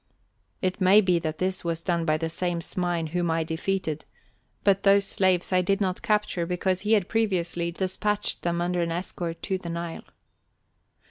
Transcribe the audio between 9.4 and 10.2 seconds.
to the Nile.